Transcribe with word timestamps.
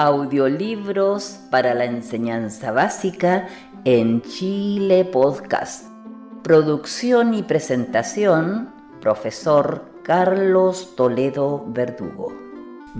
audiolibros 0.00 1.38
para 1.50 1.74
la 1.74 1.84
enseñanza 1.84 2.72
básica 2.72 3.46
en 3.84 4.22
Chile 4.22 5.04
Podcast. 5.04 5.84
Producción 6.42 7.34
y 7.34 7.42
presentación, 7.42 8.70
profesor 9.02 9.84
Carlos 10.02 10.96
Toledo 10.96 11.66
Verdugo. 11.68 12.32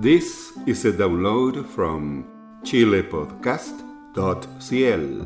This 0.00 0.52
is 0.66 0.84
a 0.84 0.92
download 0.92 1.64
from 1.64 2.26
chilepodcast.cl 2.64 5.24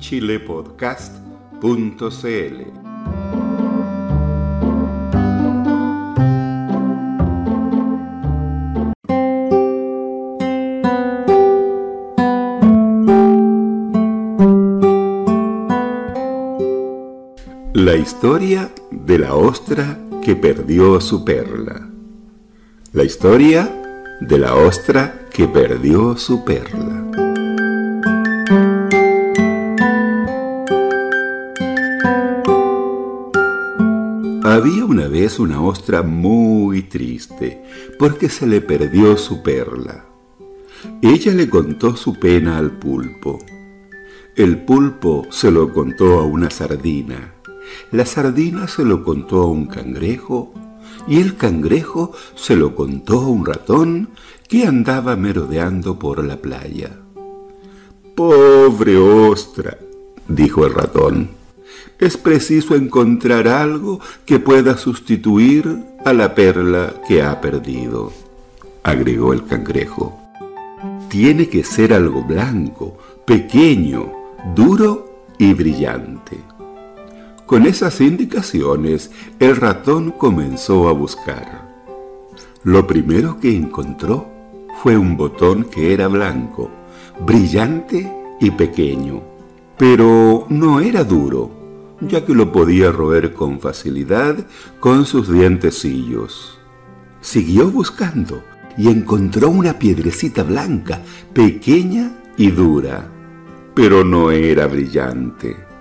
chilepodcast.cl 0.00 2.81
La 17.84 17.96
historia 17.96 18.70
de 18.92 19.18
la 19.18 19.34
ostra 19.34 19.98
que 20.22 20.36
perdió 20.36 21.00
su 21.00 21.24
perla. 21.24 21.90
La 22.92 23.02
historia 23.02 23.68
de 24.20 24.38
la 24.38 24.54
ostra 24.54 25.26
que 25.32 25.48
perdió 25.48 26.16
su 26.16 26.44
perla. 26.44 27.02
Había 34.44 34.84
una 34.84 35.08
vez 35.08 35.40
una 35.40 35.60
ostra 35.60 36.04
muy 36.04 36.82
triste 36.82 37.64
porque 37.98 38.28
se 38.28 38.46
le 38.46 38.60
perdió 38.60 39.16
su 39.16 39.42
perla. 39.42 40.04
Ella 41.02 41.34
le 41.34 41.50
contó 41.50 41.96
su 41.96 42.14
pena 42.14 42.58
al 42.58 42.70
pulpo. 42.70 43.40
El 44.36 44.58
pulpo 44.58 45.26
se 45.30 45.50
lo 45.50 45.72
contó 45.72 46.20
a 46.20 46.22
una 46.22 46.48
sardina 46.48 47.41
la 47.90 48.06
sardina 48.06 48.68
se 48.68 48.84
lo 48.84 49.04
contó 49.04 49.42
a 49.42 49.46
un 49.46 49.66
cangrejo 49.66 50.52
y 51.06 51.20
el 51.20 51.36
cangrejo 51.36 52.12
se 52.34 52.56
lo 52.56 52.74
contó 52.74 53.20
a 53.20 53.28
un 53.28 53.44
ratón 53.44 54.10
que 54.48 54.66
andaba 54.66 55.16
merodeando 55.16 55.98
por 55.98 56.24
la 56.24 56.36
playa. 56.36 56.90
Pobre 58.14 58.96
ostra, 58.98 59.78
dijo 60.28 60.66
el 60.66 60.74
ratón, 60.74 61.30
es 61.98 62.16
preciso 62.16 62.74
encontrar 62.74 63.48
algo 63.48 64.00
que 64.26 64.38
pueda 64.38 64.76
sustituir 64.76 65.84
a 66.04 66.12
la 66.12 66.34
perla 66.34 66.94
que 67.06 67.22
ha 67.22 67.40
perdido, 67.40 68.12
agregó 68.82 69.32
el 69.32 69.46
cangrejo. 69.46 70.18
Tiene 71.08 71.48
que 71.48 71.62
ser 71.62 71.92
algo 71.92 72.22
blanco, 72.24 72.98
pequeño, 73.24 74.12
duro 74.54 75.26
y 75.38 75.54
brillante. 75.54 76.38
Con 77.46 77.66
esas 77.66 78.00
indicaciones, 78.00 79.10
el 79.38 79.56
ratón 79.56 80.12
comenzó 80.12 80.88
a 80.88 80.92
buscar. 80.92 81.68
Lo 82.64 82.86
primero 82.86 83.38
que 83.40 83.54
encontró 83.54 84.26
fue 84.82 84.96
un 84.96 85.16
botón 85.16 85.64
que 85.64 85.92
era 85.92 86.08
blanco, 86.08 86.70
brillante 87.26 88.10
y 88.40 88.50
pequeño, 88.52 89.22
pero 89.76 90.46
no 90.48 90.80
era 90.80 91.04
duro, 91.04 91.50
ya 92.00 92.24
que 92.24 92.34
lo 92.34 92.52
podía 92.52 92.90
roer 92.90 93.34
con 93.34 93.60
facilidad 93.60 94.36
con 94.80 95.04
sus 95.04 95.30
dientecillos. 95.30 96.58
Siguió 97.20 97.70
buscando 97.70 98.42
y 98.76 98.88
encontró 98.88 99.50
una 99.50 99.78
piedrecita 99.78 100.42
blanca, 100.42 101.02
pequeña 101.32 102.12
y 102.36 102.50
dura, 102.50 103.08
pero 103.74 104.04
no 104.04 104.30
era 104.30 104.66
brillante. 104.66 105.71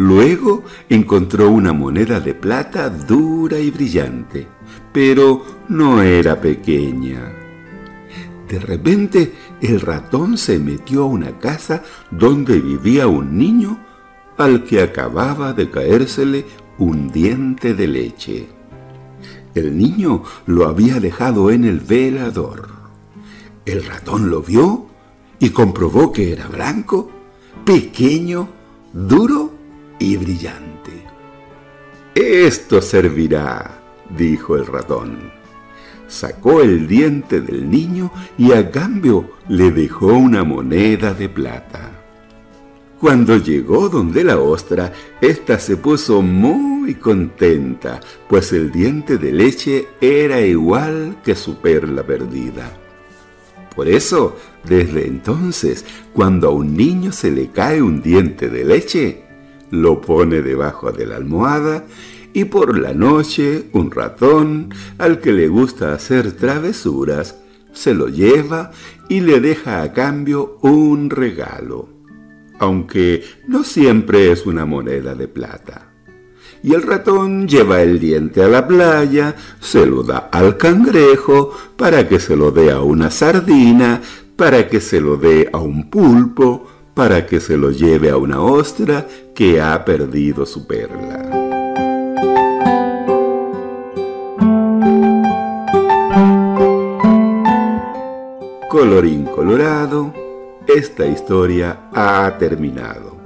Luego 0.00 0.64
encontró 0.88 1.50
una 1.50 1.74
moneda 1.74 2.20
de 2.20 2.32
plata 2.32 2.88
dura 2.88 3.58
y 3.58 3.70
brillante, 3.70 4.48
pero 4.94 5.44
no 5.68 6.00
era 6.00 6.40
pequeña. 6.40 7.30
De 8.48 8.58
repente 8.60 9.34
el 9.60 9.78
ratón 9.82 10.38
se 10.38 10.58
metió 10.58 11.02
a 11.02 11.06
una 11.06 11.38
casa 11.38 11.82
donde 12.10 12.60
vivía 12.60 13.08
un 13.08 13.36
niño 13.36 13.78
al 14.38 14.64
que 14.64 14.80
acababa 14.80 15.52
de 15.52 15.68
caérsele 15.68 16.46
un 16.78 17.10
diente 17.10 17.74
de 17.74 17.86
leche. 17.86 18.48
El 19.54 19.76
niño 19.76 20.22
lo 20.46 20.66
había 20.66 20.98
dejado 20.98 21.50
en 21.50 21.66
el 21.66 21.80
velador. 21.80 22.70
El 23.66 23.84
ratón 23.84 24.30
lo 24.30 24.40
vio 24.40 24.86
y 25.38 25.50
comprobó 25.50 26.10
que 26.10 26.32
era 26.32 26.48
blanco, 26.48 27.10
pequeño, 27.66 28.48
duro 28.94 29.59
y 30.00 30.16
brillante. 30.16 31.04
Esto 32.14 32.82
servirá, 32.82 33.80
dijo 34.18 34.56
el 34.56 34.66
ratón. 34.66 35.30
Sacó 36.08 36.60
el 36.60 36.88
diente 36.88 37.40
del 37.40 37.70
niño 37.70 38.10
y 38.36 38.50
a 38.50 38.68
cambio 38.72 39.30
le 39.46 39.70
dejó 39.70 40.08
una 40.08 40.42
moneda 40.42 41.14
de 41.14 41.28
plata. 41.28 41.92
Cuando 42.98 43.36
llegó 43.36 43.88
donde 43.88 44.24
la 44.24 44.38
ostra, 44.38 44.92
ésta 45.20 45.58
se 45.58 45.76
puso 45.76 46.20
muy 46.20 46.96
contenta, 46.96 48.00
pues 48.28 48.52
el 48.52 48.72
diente 48.72 49.16
de 49.16 49.32
leche 49.32 49.88
era 50.00 50.40
igual 50.40 51.16
que 51.24 51.34
su 51.34 51.56
perla 51.58 52.02
perdida. 52.02 52.76
Por 53.74 53.88
eso, 53.88 54.36
desde 54.64 55.06
entonces, 55.06 55.86
cuando 56.12 56.48
a 56.48 56.50
un 56.50 56.76
niño 56.76 57.12
se 57.12 57.30
le 57.30 57.48
cae 57.50 57.80
un 57.80 58.02
diente 58.02 58.50
de 58.50 58.64
leche, 58.64 59.29
lo 59.70 60.00
pone 60.00 60.42
debajo 60.42 60.92
de 60.92 61.06
la 61.06 61.16
almohada 61.16 61.84
y 62.32 62.44
por 62.44 62.78
la 62.78 62.94
noche 62.94 63.68
un 63.72 63.90
ratón, 63.90 64.72
al 64.98 65.20
que 65.20 65.32
le 65.32 65.48
gusta 65.48 65.92
hacer 65.92 66.32
travesuras, 66.32 67.36
se 67.72 67.94
lo 67.94 68.08
lleva 68.08 68.70
y 69.08 69.20
le 69.20 69.40
deja 69.40 69.82
a 69.82 69.92
cambio 69.92 70.58
un 70.62 71.10
regalo, 71.10 71.88
aunque 72.58 73.24
no 73.48 73.64
siempre 73.64 74.30
es 74.30 74.46
una 74.46 74.64
moneda 74.64 75.14
de 75.14 75.28
plata. 75.28 75.92
Y 76.62 76.74
el 76.74 76.82
ratón 76.82 77.48
lleva 77.48 77.82
el 77.82 77.98
diente 77.98 78.42
a 78.42 78.48
la 78.48 78.68
playa, 78.68 79.34
se 79.60 79.86
lo 79.86 80.02
da 80.02 80.28
al 80.30 80.56
cangrejo 80.56 81.52
para 81.76 82.06
que 82.06 82.20
se 82.20 82.36
lo 82.36 82.50
dé 82.50 82.70
a 82.70 82.80
una 82.80 83.10
sardina, 83.10 84.00
para 84.36 84.68
que 84.68 84.80
se 84.80 85.00
lo 85.00 85.16
dé 85.16 85.48
a 85.52 85.58
un 85.58 85.90
pulpo, 85.90 86.66
para 86.94 87.26
que 87.26 87.40
se 87.40 87.56
lo 87.56 87.70
lleve 87.70 88.10
a 88.10 88.18
una 88.18 88.40
ostra 88.40 89.06
que 89.40 89.58
ha 89.58 89.82
perdido 89.82 90.44
su 90.44 90.66
perla. 90.66 91.18
Colorín 98.68 99.24
colorado, 99.24 100.12
esta 100.66 101.06
historia 101.06 101.88
ha 101.94 102.36
terminado. 102.38 103.16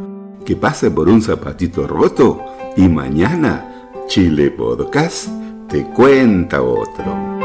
Que 0.44 0.54
pase 0.54 0.88
por 0.88 1.08
un 1.08 1.20
zapatito 1.20 1.84
roto 1.88 2.44
y 2.76 2.86
mañana 2.88 3.90
Chile 4.06 4.52
Podcast 4.52 5.26
te 5.68 5.82
cuenta 5.82 6.62
otro. 6.62 7.40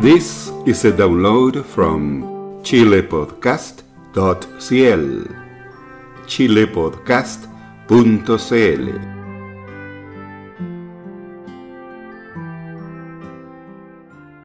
This 0.00 0.52
is 0.66 0.84
a 0.84 0.92
download 0.92 1.64
from 1.64 2.31
chilepodcast.cl 2.62 5.26
chilepodcast.cl 6.26 9.21